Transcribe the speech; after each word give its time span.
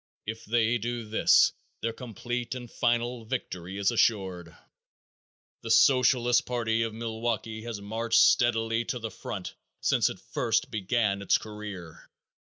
If 0.25 0.45
they 0.45 0.79
do 0.79 1.07
this 1.07 1.53
their 1.81 1.93
complete 1.93 2.55
and 2.55 2.71
final 2.71 3.23
victory 3.23 3.77
is 3.77 3.91
assured. 3.91 4.55
The 5.61 5.69
Socialist 5.69 6.43
party 6.47 6.81
of 6.81 6.91
Milwaukee 6.91 7.61
has 7.65 7.79
marched 7.81 8.19
steadily 8.19 8.83
to 8.85 8.97
the 8.97 9.11
front 9.11 9.53
since 9.79 10.09
it 10.09 10.19
first 10.19 10.71
began 10.71 11.21
its 11.21 11.37
career. 11.37 12.09